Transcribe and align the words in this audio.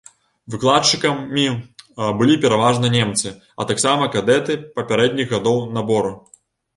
Выкладчыкамі 0.51 1.41
былі 2.21 2.37
пераважна 2.45 2.89
немцы, 2.95 3.33
а 3.63 3.67
таксама 3.73 4.07
кадэты 4.15 4.57
папярэдніх 4.81 5.27
гадоў 5.35 5.59
набору. 5.77 6.11